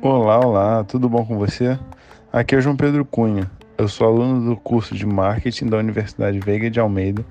Olá, 0.00 0.38
olá, 0.38 0.84
tudo 0.84 1.08
bom 1.08 1.26
com 1.26 1.36
você? 1.36 1.76
Aqui 2.32 2.54
é 2.54 2.58
o 2.58 2.60
João 2.60 2.76
Pedro 2.76 3.04
Cunha. 3.04 3.50
Eu 3.76 3.88
sou 3.88 4.06
aluno 4.06 4.48
do 4.48 4.56
curso 4.56 4.94
de 4.94 5.04
marketing 5.04 5.66
da 5.66 5.76
Universidade 5.76 6.38
Veiga 6.38 6.70
de 6.70 6.78
Almeida 6.78 7.26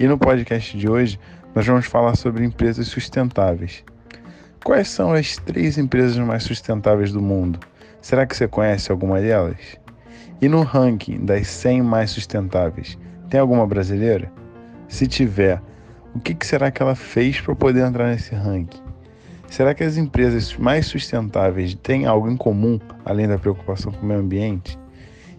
e 0.00 0.06
no 0.08 0.18
podcast 0.18 0.76
de 0.76 0.90
hoje 0.90 1.16
nós 1.54 1.64
vamos 1.64 1.86
falar 1.86 2.16
sobre 2.16 2.44
empresas 2.44 2.88
sustentáveis. 2.88 3.84
Quais 4.64 4.88
são 4.88 5.12
as 5.12 5.36
três 5.36 5.78
empresas 5.78 6.18
mais 6.18 6.42
sustentáveis 6.42 7.12
do 7.12 7.22
mundo? 7.22 7.60
Será 8.00 8.26
que 8.26 8.36
você 8.36 8.48
conhece 8.48 8.90
alguma 8.90 9.20
delas? 9.20 9.78
E 10.42 10.48
no 10.48 10.62
ranking 10.62 11.24
das 11.24 11.46
100 11.46 11.82
mais 11.82 12.10
sustentáveis, 12.10 12.98
tem 13.30 13.38
alguma 13.38 13.64
brasileira? 13.64 14.28
Se 14.88 15.06
tiver, 15.06 15.62
o 16.16 16.18
que 16.18 16.36
será 16.44 16.72
que 16.72 16.82
ela 16.82 16.96
fez 16.96 17.40
para 17.40 17.54
poder 17.54 17.86
entrar 17.86 18.08
nesse 18.08 18.34
ranking? 18.34 18.87
Será 19.48 19.74
que 19.74 19.82
as 19.82 19.96
empresas 19.96 20.54
mais 20.56 20.86
sustentáveis 20.86 21.74
têm 21.74 22.06
algo 22.06 22.30
em 22.30 22.36
comum 22.36 22.78
além 23.04 23.26
da 23.26 23.38
preocupação 23.38 23.90
com 23.90 24.02
o 24.02 24.06
meio 24.06 24.20
ambiente? 24.20 24.78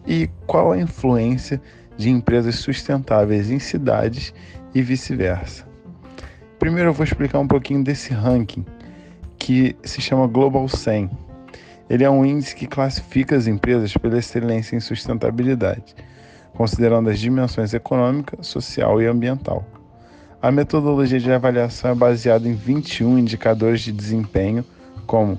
E 0.05 0.27
qual 0.47 0.71
a 0.71 0.79
influência 0.79 1.61
de 1.95 2.09
empresas 2.09 2.55
sustentáveis 2.55 3.51
em 3.51 3.59
cidades 3.59 4.33
e 4.73 4.81
vice-versa? 4.81 5.67
Primeiro 6.57 6.89
eu 6.89 6.93
vou 6.93 7.03
explicar 7.03 7.39
um 7.39 7.47
pouquinho 7.47 7.83
desse 7.83 8.11
ranking 8.11 8.65
que 9.37 9.75
se 9.83 10.01
chama 10.01 10.27
Global 10.27 10.67
100. 10.67 11.09
Ele 11.89 12.03
é 12.03 12.09
um 12.09 12.25
índice 12.25 12.55
que 12.55 12.67
classifica 12.67 13.35
as 13.35 13.47
empresas 13.47 13.93
pela 13.95 14.17
excelência 14.17 14.75
em 14.75 14.79
sustentabilidade, 14.79 15.95
considerando 16.53 17.09
as 17.09 17.19
dimensões 17.19 17.73
econômica, 17.73 18.41
social 18.43 19.01
e 19.01 19.05
ambiental. 19.05 19.65
A 20.41 20.53
metodologia 20.53 21.19
de 21.19 21.29
avaliação 21.29 21.91
é 21.91 21.95
baseada 21.95 22.47
em 22.47 22.53
21 22.53 23.17
indicadores 23.17 23.81
de 23.81 23.91
desempenho, 23.91 24.63
como 25.05 25.37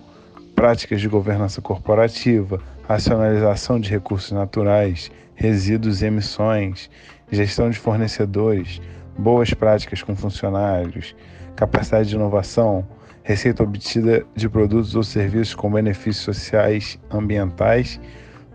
práticas 0.55 1.01
de 1.01 1.09
governança 1.09 1.63
corporativa, 1.63 2.61
racionalização 2.87 3.81
de 3.81 3.89
recursos 3.89 4.31
naturais, 4.31 5.11
resíduos 5.35 6.03
e 6.03 6.07
emissões, 6.07 6.91
gestão 7.33 7.71
de 7.71 7.79
fornecedores, 7.79 8.79
boas 9.17 9.55
práticas 9.55 10.03
com 10.03 10.15
funcionários, 10.15 11.17
capacidade 11.57 12.11
de 12.11 12.17
inovação, 12.17 12.87
receita 13.23 13.63
obtida 13.63 14.27
de 14.37 14.51
produtos 14.51 14.95
ou 14.95 15.03
serviços 15.03 15.55
com 15.55 15.73
benefícios 15.73 16.27
sociais, 16.27 16.99
ambientais, 17.11 17.99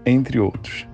entre 0.06 0.40
outros. 0.40 0.88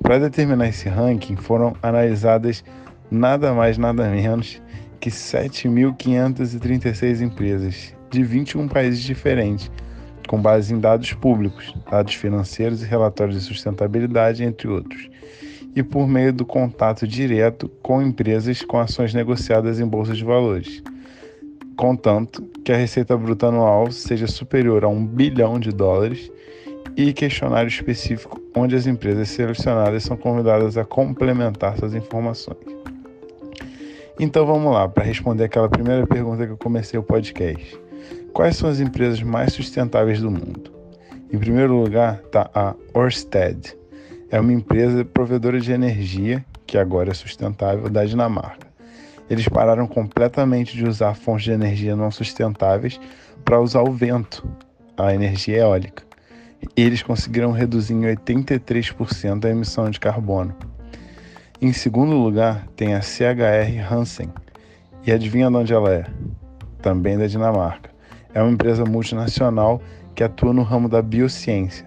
Para 0.00 0.20
determinar 0.20 0.68
esse 0.68 0.88
ranking, 0.88 1.34
foram 1.34 1.74
analisadas 1.82 2.62
nada 3.10 3.52
mais 3.52 3.76
nada 3.76 4.08
menos 4.08 4.62
que 5.02 5.10
7.536 5.10 7.20
empresas 7.20 7.94
de 8.08 8.22
21 8.22 8.68
países 8.68 9.02
diferentes, 9.02 9.68
com 10.28 10.40
base 10.40 10.72
em 10.72 10.78
dados 10.78 11.12
públicos, 11.12 11.74
dados 11.90 12.14
financeiros 12.14 12.84
e 12.84 12.86
relatórios 12.86 13.36
de 13.36 13.42
sustentabilidade, 13.44 14.44
entre 14.44 14.68
outros, 14.68 15.10
e 15.74 15.82
por 15.82 16.06
meio 16.06 16.32
do 16.32 16.46
contato 16.46 17.04
direto 17.04 17.68
com 17.82 18.00
empresas 18.00 18.62
com 18.62 18.78
ações 18.78 19.12
negociadas 19.12 19.80
em 19.80 19.86
bolsas 19.86 20.18
de 20.18 20.24
valores, 20.24 20.80
contanto 21.76 22.40
que 22.64 22.70
a 22.70 22.76
receita 22.76 23.16
bruta 23.16 23.48
anual 23.48 23.90
seja 23.90 24.28
superior 24.28 24.84
a 24.84 24.88
um 24.88 25.04
bilhão 25.04 25.58
de 25.58 25.72
dólares 25.72 26.30
e 26.96 27.12
questionário 27.12 27.68
específico 27.68 28.40
onde 28.54 28.76
as 28.76 28.86
empresas 28.86 29.30
selecionadas 29.30 30.04
são 30.04 30.16
convidadas 30.16 30.76
a 30.76 30.84
complementar 30.84 31.76
suas 31.76 31.92
informações. 31.92 32.81
Então 34.20 34.44
vamos 34.44 34.72
lá, 34.72 34.88
para 34.88 35.04
responder 35.04 35.44
aquela 35.44 35.68
primeira 35.68 36.06
pergunta 36.06 36.46
que 36.46 36.52
eu 36.52 36.58
comecei 36.58 36.98
o 36.98 37.02
podcast. 37.02 37.80
Quais 38.32 38.56
são 38.56 38.68
as 38.68 38.78
empresas 38.78 39.22
mais 39.22 39.52
sustentáveis 39.52 40.20
do 40.20 40.30
mundo? 40.30 40.70
Em 41.32 41.38
primeiro 41.38 41.74
lugar 41.74 42.20
está 42.24 42.50
a 42.54 42.74
Ørsted. 42.94 43.74
É 44.30 44.38
uma 44.38 44.52
empresa 44.52 45.04
provedora 45.04 45.58
de 45.58 45.72
energia, 45.72 46.44
que 46.66 46.76
agora 46.76 47.10
é 47.10 47.14
sustentável, 47.14 47.88
da 47.88 48.04
Dinamarca. 48.04 48.66
Eles 49.30 49.48
pararam 49.48 49.86
completamente 49.86 50.76
de 50.76 50.86
usar 50.86 51.14
fontes 51.14 51.44
de 51.44 51.52
energia 51.52 51.96
não 51.96 52.10
sustentáveis 52.10 53.00
para 53.44 53.60
usar 53.60 53.82
o 53.82 53.92
vento, 53.92 54.46
a 54.96 55.14
energia 55.14 55.58
eólica. 55.58 56.02
Eles 56.76 57.02
conseguiram 57.02 57.50
reduzir 57.50 57.94
em 57.94 58.02
83% 58.02 59.44
a 59.44 59.50
emissão 59.50 59.90
de 59.90 59.98
carbono. 59.98 60.54
Em 61.64 61.72
segundo 61.72 62.16
lugar, 62.16 62.66
tem 62.74 62.92
a 62.92 63.00
CHR 63.00 63.88
Hansen. 63.88 64.28
E 65.06 65.12
adivinha 65.12 65.48
de 65.48 65.56
onde 65.56 65.72
ela 65.72 65.94
é? 65.94 66.04
Também 66.82 67.16
da 67.16 67.28
Dinamarca. 67.28 67.88
É 68.34 68.42
uma 68.42 68.50
empresa 68.50 68.84
multinacional 68.84 69.80
que 70.12 70.24
atua 70.24 70.52
no 70.52 70.64
ramo 70.64 70.88
da 70.88 71.00
biociência. 71.00 71.86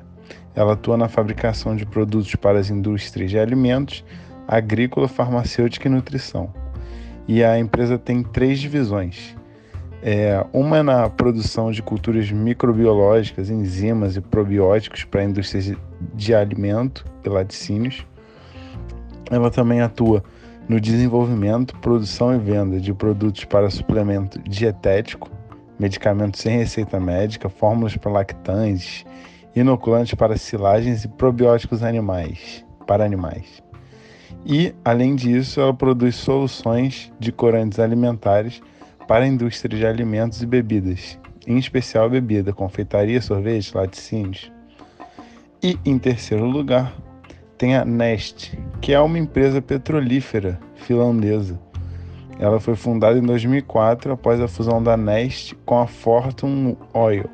Ela 0.56 0.76
atua 0.76 0.96
na 0.96 1.10
fabricação 1.10 1.76
de 1.76 1.86
produtos 1.86 2.34
para 2.36 2.58
as 2.58 2.70
indústrias 2.70 3.30
de 3.30 3.38
alimentos, 3.38 4.06
agrícola, 4.48 5.10
farmacêutica 5.10 5.90
e 5.90 5.92
nutrição. 5.92 6.54
E 7.28 7.44
a 7.44 7.60
empresa 7.60 7.98
tem 7.98 8.24
três 8.24 8.62
divisões. 8.62 9.36
É, 10.02 10.42
uma 10.54 10.78
é 10.78 10.84
na 10.84 11.10
produção 11.10 11.70
de 11.70 11.84
culturas 11.84 12.32
microbiológicas, 12.32 13.50
enzimas 13.50 14.16
e 14.16 14.22
probióticos 14.22 15.04
para 15.04 15.26
indústrias 15.26 15.78
de 16.14 16.34
alimento 16.34 17.04
e 17.26 17.28
laticínios. 17.28 18.06
Ela 19.30 19.50
também 19.50 19.82
atua 19.82 20.24
no 20.68 20.80
desenvolvimento, 20.80 21.78
produção 21.80 22.36
e 22.36 22.40
venda 22.40 22.80
de 22.80 22.94
produtos 22.94 23.46
para 23.46 23.70
suplemento 23.70 24.40
dietético, 24.42 25.30
medicamentos 25.80 26.42
sem 26.42 26.58
receita 26.58 27.00
médica, 27.00 27.50
fórmulas 27.50 27.96
para 27.98 28.12
lactantes, 28.12 29.06
inoculantes 29.56 30.14
para 30.16 30.38
silagens 30.38 31.04
e 31.04 31.08
probióticos 31.08 31.84
animais, 31.84 32.66
para 32.88 33.06
animais. 33.06 33.64
E, 34.46 34.76
além 34.84 35.16
disso, 35.16 35.60
ela 35.60 35.74
produz 35.74 36.16
soluções 36.16 37.12
de 37.20 37.32
corantes 37.32 37.80
alimentares 37.80 38.62
para 39.08 39.26
a 39.26 39.28
indústria 39.28 39.78
de 39.78 39.86
alimentos 39.86 40.42
e 40.42 40.46
bebidas, 40.46 41.20
em 41.48 41.58
especial 41.58 42.10
bebida, 42.10 42.54
confeitaria, 42.54 43.22
sorvete, 43.22 43.76
laticínios. 43.76 44.52
E, 45.64 45.80
em 45.86 45.98
terceiro 45.98 46.46
lugar, 46.46 46.94
tem 47.58 47.76
a 47.76 47.86
Nest, 47.86 48.58
que 48.86 48.94
é 48.94 49.00
uma 49.00 49.18
empresa 49.18 49.64
petrolífera 49.64 50.60
finlandesa. 50.76 51.60
Ela 52.38 52.60
foi 52.60 52.76
fundada 52.76 53.18
em 53.18 53.24
2004 53.24 54.14
após 54.14 54.40
a 54.40 54.48
fusão 54.48 54.84
da 54.84 54.96
Nest 54.96 55.56
com 55.66 55.80
a 55.80 55.88
Fortum 55.88 56.76
Oil. 56.94 57.26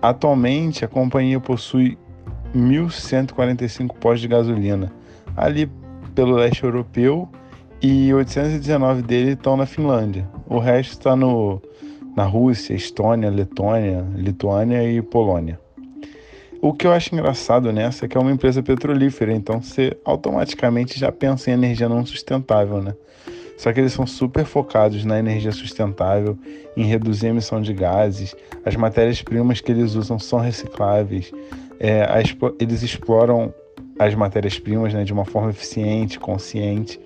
Atualmente, 0.00 0.84
a 0.84 0.88
companhia 0.88 1.40
possui 1.40 1.98
1.145 2.54 3.94
postos 3.94 4.20
de 4.20 4.28
gasolina 4.28 4.92
ali 5.36 5.68
pelo 6.14 6.36
leste 6.36 6.62
europeu 6.62 7.28
e 7.82 8.14
819 8.14 9.02
dele 9.02 9.32
estão 9.32 9.56
na 9.56 9.66
Finlândia. 9.66 10.30
O 10.46 10.60
resto 10.60 10.92
está 10.92 11.16
na 11.16 12.24
Rússia, 12.24 12.74
Estônia, 12.74 13.28
Letônia, 13.28 14.06
Lituânia 14.14 14.88
e 14.88 15.02
Polônia. 15.02 15.58
O 16.60 16.72
que 16.72 16.86
eu 16.86 16.92
acho 16.92 17.14
engraçado 17.14 17.72
nessa 17.72 18.04
é 18.04 18.08
que 18.08 18.16
é 18.16 18.20
uma 18.20 18.32
empresa 18.32 18.62
petrolífera, 18.62 19.32
então 19.32 19.62
você 19.62 19.96
automaticamente 20.04 20.98
já 20.98 21.12
pensa 21.12 21.50
em 21.50 21.54
energia 21.54 21.88
não 21.88 22.04
sustentável, 22.04 22.82
né? 22.82 22.94
Só 23.56 23.72
que 23.72 23.80
eles 23.80 23.92
são 23.92 24.06
super 24.06 24.44
focados 24.44 25.04
na 25.04 25.18
energia 25.18 25.52
sustentável, 25.52 26.38
em 26.76 26.84
reduzir 26.84 27.26
a 27.26 27.30
emissão 27.30 27.60
de 27.60 27.72
gases, 27.72 28.34
as 28.64 28.74
matérias-primas 28.76 29.60
que 29.60 29.70
eles 29.70 29.94
usam 29.94 30.18
são 30.18 30.38
recicláveis, 30.40 31.32
é, 31.78 32.02
a, 32.02 32.20
eles 32.60 32.82
exploram 32.82 33.54
as 33.98 34.14
matérias-primas 34.14 34.92
né, 34.94 35.04
de 35.04 35.12
uma 35.12 35.24
forma 35.24 35.50
eficiente, 35.50 36.18
consciente 36.18 37.00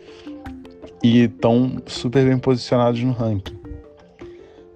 e 1.02 1.24
estão 1.24 1.76
super 1.86 2.24
bem 2.24 2.38
posicionados 2.38 3.02
no 3.02 3.12
ranking. 3.12 3.61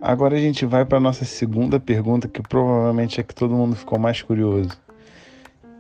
Agora 0.09 0.37
a 0.37 0.39
gente 0.39 0.65
vai 0.65 0.85
para 0.85 0.99
a 0.99 1.01
nossa 1.01 1.25
segunda 1.25 1.81
pergunta, 1.81 2.29
que 2.29 2.41
provavelmente 2.41 3.21
é 3.21 3.25
que 3.25 3.35
todo 3.35 3.57
mundo 3.57 3.75
ficou 3.75 3.99
mais 3.99 4.23
curioso. 4.23 4.71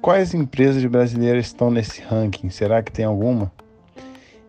Quais 0.02 0.34
empresas 0.34 0.84
brasileiras 0.84 1.46
estão 1.46 1.70
nesse 1.70 2.02
ranking? 2.02 2.50
Será 2.50 2.82
que 2.82 2.90
tem 2.90 3.04
alguma? 3.04 3.52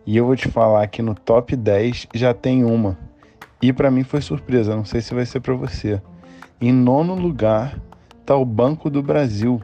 E 0.04 0.16
eu 0.16 0.26
vou 0.26 0.34
te 0.34 0.48
falar 0.48 0.84
que 0.88 1.00
no 1.00 1.14
top 1.14 1.54
10 1.54 2.08
já 2.12 2.34
tem 2.34 2.64
uma. 2.64 2.98
E 3.62 3.72
para 3.72 3.88
mim 3.88 4.02
foi 4.02 4.20
surpresa, 4.20 4.74
não 4.74 4.84
sei 4.84 5.00
se 5.00 5.14
vai 5.14 5.24
ser 5.24 5.38
para 5.38 5.54
você. 5.54 6.02
Em 6.60 6.72
nono 6.72 7.14
lugar 7.14 7.80
está 8.20 8.34
o 8.34 8.44
Banco 8.44 8.90
do 8.90 9.00
Brasil. 9.00 9.62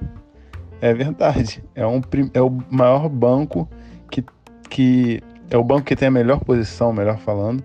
É 0.81 0.95
verdade, 0.95 1.61
é, 1.75 1.85
um, 1.85 2.01
é 2.33 2.41
o 2.41 2.57
maior 2.71 3.09
banco 3.09 3.69
que, 4.09 4.25
que 4.71 5.21
é 5.51 5.57
o 5.57 5.65
banco 5.65 5.83
que 5.83 5.97
tem 5.97 6.07
a 6.07 6.13
melhor 6.13 6.39
posição, 6.39 6.93
melhor 6.93 7.19
falando, 7.19 7.65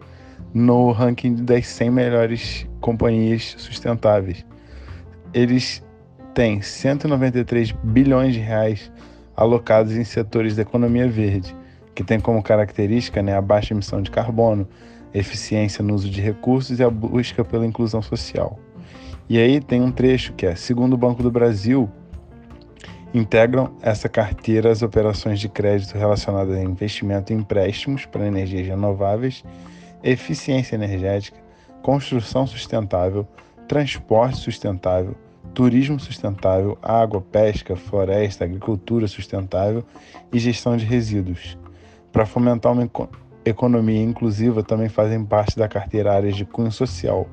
no 0.54 0.92
ranking 0.92 1.36
das 1.36 1.68
100 1.68 1.92
melhores 1.92 2.68
companhias 2.82 3.56
sustentáveis. 3.58 4.46
Eles 5.34 5.84
têm 6.34 6.62
193 6.62 7.72
bilhões 7.84 8.34
de 8.34 8.40
reais 8.40 8.92
alocados 9.36 9.96
em 9.96 10.04
setores 10.04 10.56
da 10.56 10.64
economia 10.64 11.08
verde, 11.08 11.56
que 11.96 12.04
tem 12.04 12.20
como 12.20 12.42
característica 12.42 13.22
né, 13.22 13.36
a 13.36 13.42
baixa 13.42 13.74
emissão 13.74 14.02
de 14.02 14.12
carbono, 14.12 14.68
eficiência 15.14 15.84
no 15.84 15.94
uso 15.94 16.10
de 16.10 16.22
recursos 16.22 16.80
e 16.80 16.84
a 16.84 16.90
busca 16.90 17.44
pela 17.44 17.66
inclusão 17.66 18.02
social. 18.02 18.60
E 19.30 19.38
aí 19.38 19.62
tem 19.62 19.82
um 19.82 19.92
trecho 19.92 20.34
que 20.34 20.46
é: 20.46 20.56
segundo 20.56 20.94
o 20.94 20.98
Banco 20.98 21.22
do 21.22 21.32
Brasil, 21.32 21.90
integram 23.14 23.72
essa 23.82 24.10
carteira 24.10 24.72
as 24.72 24.82
operações 24.82 25.40
de 25.40 25.48
crédito 25.48 25.98
relacionadas 25.98 26.56
a 26.56 26.64
investimento 26.64 27.34
em 27.34 27.38
empréstimos 27.38 28.06
para 28.06 28.28
energias 28.28 28.68
renováveis, 28.68 29.44
eficiência 30.04 30.76
energética, 30.76 31.38
construção 31.82 32.46
sustentável, 32.46 33.28
transporte 33.68 34.38
sustentável, 34.38 35.16
turismo 35.54 36.00
sustentável, 36.00 36.78
água, 36.82 37.22
pesca, 37.22 37.76
floresta, 37.76 38.44
agricultura 38.44 39.08
sustentável 39.08 39.84
e 40.32 40.40
gestão 40.40 40.78
de 40.78 40.86
resíduos. 40.86 41.58
Para 42.12 42.26
fomentar 42.26 42.72
uma 42.72 42.90
economia 43.46 44.02
inclusiva, 44.02 44.64
também 44.64 44.90
fazem 44.90 45.24
parte 45.24 45.58
da 45.58 45.68
carteira 45.68 46.14
áreas 46.14 46.36
de 46.36 46.46
cunho 46.46 46.72
social, 46.72 47.28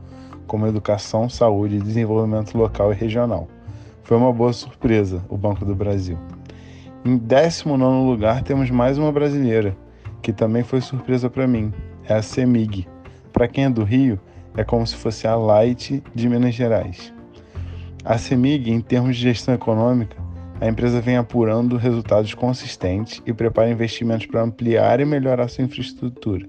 como 0.46 0.66
educação, 0.66 1.28
saúde 1.28 1.78
desenvolvimento 1.78 2.56
local 2.56 2.92
e 2.92 2.96
regional. 2.96 3.48
Foi 4.02 4.16
uma 4.16 4.32
boa 4.32 4.52
surpresa 4.52 5.24
o 5.28 5.36
Banco 5.36 5.64
do 5.64 5.74
Brasil. 5.74 6.18
Em 7.04 7.16
19 7.16 8.08
lugar, 8.08 8.42
temos 8.42 8.70
mais 8.70 8.98
uma 8.98 9.10
brasileira, 9.10 9.76
que 10.22 10.32
também 10.32 10.62
foi 10.62 10.80
surpresa 10.80 11.30
para 11.30 11.46
mim, 11.46 11.72
é 12.08 12.14
a 12.14 12.22
CEMIG. 12.22 12.86
Para 13.32 13.48
quem 13.48 13.64
é 13.64 13.70
do 13.70 13.84
Rio, 13.84 14.18
é 14.56 14.64
como 14.64 14.86
se 14.86 14.96
fosse 14.96 15.26
a 15.26 15.36
Light 15.36 16.02
de 16.14 16.28
Minas 16.28 16.54
Gerais. 16.54 17.12
A 18.04 18.16
CEMIG, 18.18 18.70
em 18.70 18.80
termos 18.80 19.16
de 19.16 19.22
gestão 19.22 19.54
econômica, 19.54 20.16
a 20.60 20.66
empresa 20.66 21.00
vem 21.00 21.16
apurando 21.16 21.76
resultados 21.76 22.32
consistentes 22.32 23.20
e 23.26 23.32
prepara 23.32 23.70
investimentos 23.70 24.26
para 24.26 24.42
ampliar 24.42 25.00
e 25.00 25.04
melhorar 25.04 25.48
sua 25.48 25.64
infraestrutura. 25.64 26.48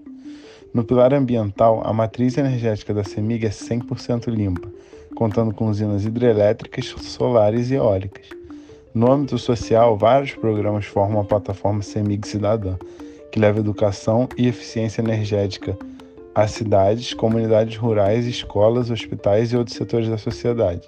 No 0.74 0.83
pilar 0.83 1.13
ambiental, 1.13 1.81
a 1.83 1.92
matriz 1.92 2.38
energética 2.38 2.94
da 2.94 3.04
CEMIG 3.04 3.48
é 3.48 3.50
100% 3.50 4.27
limpa, 4.27 4.69
contando 5.15 5.54
com 5.54 5.68
usinas 5.68 6.06
hidrelétricas, 6.06 6.86
solares 6.86 7.71
e 7.71 7.75
eólicas. 7.75 8.27
No 8.94 9.12
âmbito 9.12 9.38
social, 9.38 9.98
vários 9.98 10.33
programas 10.33 10.86
formam 10.86 11.21
a 11.21 11.25
plataforma 11.25 11.81
CEMIG 11.81 12.27
Cidadã, 12.27 12.77
que 13.31 13.39
leva 13.39 13.59
educação 13.59 14.27
e 14.38 14.47
eficiência 14.47 15.01
energética 15.01 15.77
a 16.38 16.47
cidades, 16.47 17.15
comunidades 17.15 17.75
rurais, 17.77 18.27
escolas, 18.27 18.91
hospitais 18.91 19.51
e 19.51 19.57
outros 19.57 19.75
setores 19.75 20.07
da 20.07 20.19
sociedade. 20.19 20.88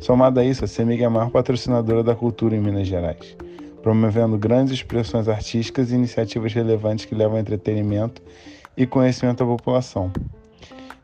Somado 0.00 0.40
a 0.40 0.44
isso, 0.44 0.64
a 0.64 0.66
CEMIG 0.66 1.02
é 1.02 1.06
a 1.06 1.10
maior 1.10 1.30
patrocinadora 1.30 2.02
da 2.02 2.14
cultura 2.14 2.56
em 2.56 2.60
Minas 2.60 2.88
Gerais, 2.88 3.36
promovendo 3.82 4.38
grandes 4.38 4.72
expressões 4.72 5.28
artísticas 5.28 5.90
e 5.90 5.94
iniciativas 5.94 6.54
relevantes 6.54 7.04
que 7.04 7.14
levam 7.14 7.38
entretenimento 7.38 8.22
e 8.74 8.86
conhecimento 8.86 9.42
à 9.42 9.46
população. 9.46 10.10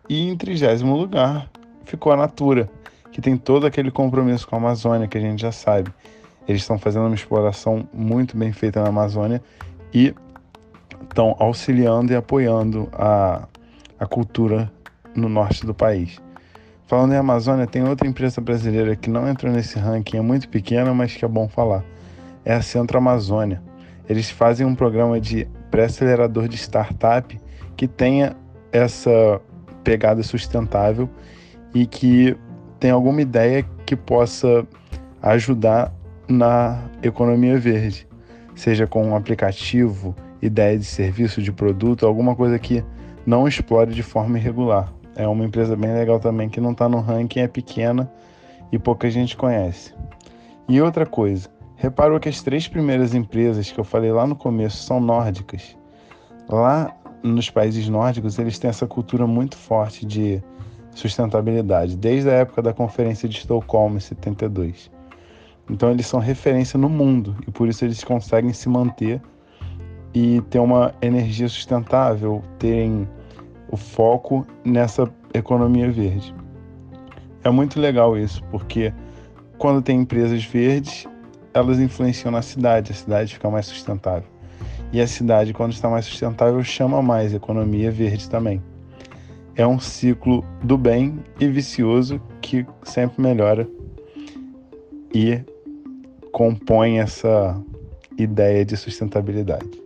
E 0.08 0.26
em 0.26 0.36
trigésimo 0.38 0.96
lugar 0.96 1.50
ficou 1.84 2.12
a 2.12 2.16
Natura, 2.16 2.70
que 3.10 3.20
tem 3.20 3.36
todo 3.36 3.66
aquele 3.66 3.90
compromisso 3.90 4.48
com 4.48 4.56
a 4.56 4.58
Amazônia 4.58 5.06
que 5.06 5.18
a 5.18 5.20
gente 5.20 5.42
já 5.42 5.52
sabe. 5.52 5.92
Eles 6.48 6.62
estão 6.62 6.78
fazendo 6.78 7.06
uma 7.06 7.14
exploração 7.14 7.86
muito 7.92 8.36
bem 8.36 8.52
feita 8.52 8.82
na 8.82 8.88
Amazônia 8.88 9.42
e 9.92 10.14
estão 11.08 11.36
auxiliando 11.38 12.12
e 12.12 12.16
apoiando 12.16 12.88
a, 12.92 13.46
a 13.98 14.06
cultura 14.06 14.70
no 15.14 15.28
norte 15.28 15.64
do 15.66 15.74
país. 15.74 16.20
Falando 16.86 17.14
em 17.14 17.16
Amazônia, 17.16 17.66
tem 17.66 17.82
outra 17.84 18.06
empresa 18.06 18.40
brasileira 18.40 18.94
que 18.94 19.08
não 19.08 19.28
entrou 19.28 19.52
nesse 19.52 19.78
ranking, 19.78 20.18
é 20.18 20.20
muito 20.20 20.48
pequena, 20.48 20.92
mas 20.92 21.14
que 21.14 21.24
é 21.24 21.28
bom 21.28 21.48
falar. 21.48 21.84
É 22.44 22.52
a 22.52 22.60
Centro 22.60 22.98
Amazônia. 22.98 23.62
Eles 24.08 24.30
fazem 24.30 24.66
um 24.66 24.74
programa 24.74 25.20
de 25.20 25.48
pré-acelerador 25.70 26.48
de 26.48 26.56
startup 26.56 27.40
que 27.76 27.88
tenha 27.88 28.36
essa 28.70 29.40
pegada 29.82 30.22
sustentável 30.22 31.08
e 31.74 31.86
que 31.86 32.36
tenha 32.78 32.94
alguma 32.94 33.22
ideia 33.22 33.64
que 33.86 33.96
possa 33.96 34.66
ajudar 35.22 35.92
na 36.28 36.82
economia 37.02 37.58
verde, 37.58 38.06
seja 38.54 38.86
com 38.86 39.06
um 39.06 39.16
aplicativo, 39.16 40.14
ideia 40.42 40.76
de 40.76 40.84
serviço, 40.84 41.40
de 41.40 41.52
produto, 41.52 42.04
alguma 42.04 42.34
coisa 42.34 42.58
que 42.58 42.84
não 43.24 43.46
explore 43.46 43.94
de 43.94 44.02
forma 44.02 44.38
irregular. 44.38 44.92
É 45.14 45.26
uma 45.28 45.44
empresa 45.44 45.76
bem 45.76 45.92
legal 45.94 46.18
também 46.18 46.48
que 46.48 46.60
não 46.60 46.72
está 46.72 46.88
no 46.88 47.00
ranking, 47.00 47.40
é 47.40 47.48
pequena 47.48 48.10
e 48.72 48.78
pouca 48.78 49.08
gente 49.08 49.36
conhece. 49.36 49.94
E 50.68 50.80
outra 50.80 51.06
coisa, 51.06 51.48
reparou 51.76 52.18
que 52.18 52.28
as 52.28 52.40
três 52.40 52.66
primeiras 52.66 53.14
empresas 53.14 53.70
que 53.70 53.78
eu 53.78 53.84
falei 53.84 54.10
lá 54.10 54.26
no 54.26 54.34
começo 54.34 54.78
são 54.78 55.00
nórdicas. 55.00 55.76
Lá 56.48 56.94
nos 57.22 57.50
países 57.50 57.88
nórdicos, 57.88 58.38
eles 58.38 58.58
têm 58.58 58.70
essa 58.70 58.86
cultura 58.86 59.26
muito 59.26 59.56
forte 59.56 60.04
de 60.04 60.42
sustentabilidade, 60.90 61.96
desde 61.96 62.28
a 62.28 62.34
época 62.34 62.62
da 62.62 62.72
Conferência 62.72 63.28
de 63.28 63.36
Estocolmo, 63.38 63.96
em 63.96 64.00
72. 64.00 64.90
Então, 65.70 65.90
eles 65.90 66.06
são 66.06 66.20
referência 66.20 66.78
no 66.78 66.88
mundo 66.88 67.36
e 67.46 67.50
por 67.50 67.68
isso 67.68 67.84
eles 67.84 68.02
conseguem 68.02 68.52
se 68.52 68.68
manter 68.68 69.20
e 70.14 70.40
ter 70.50 70.58
uma 70.58 70.94
energia 71.00 71.48
sustentável, 71.48 72.42
terem 72.58 73.08
o 73.70 73.76
foco 73.76 74.46
nessa 74.64 75.10
economia 75.32 75.90
verde. 75.90 76.34
É 77.42 77.50
muito 77.50 77.80
legal 77.80 78.16
isso, 78.16 78.42
porque 78.50 78.92
quando 79.58 79.82
tem 79.82 80.00
empresas 80.00 80.44
verdes, 80.44 81.06
elas 81.54 81.78
influenciam 81.78 82.30
na 82.30 82.42
cidade, 82.42 82.92
a 82.92 82.94
cidade 82.94 83.34
fica 83.34 83.50
mais 83.50 83.66
sustentável. 83.66 84.28
E 84.92 85.00
a 85.00 85.06
cidade, 85.06 85.54
quando 85.54 85.72
está 85.72 85.88
mais 85.88 86.04
sustentável, 86.04 86.62
chama 86.62 87.02
mais 87.02 87.32
economia 87.32 87.90
verde 87.90 88.28
também. 88.28 88.62
É 89.56 89.66
um 89.66 89.78
ciclo 89.78 90.44
do 90.62 90.78
bem 90.78 91.18
e 91.40 91.46
vicioso 91.48 92.20
que 92.40 92.66
sempre 92.82 93.22
melhora 93.22 93.68
e 95.14 95.40
compõe 96.30 97.00
essa 97.00 97.60
ideia 98.18 98.64
de 98.64 98.76
sustentabilidade. 98.76 99.81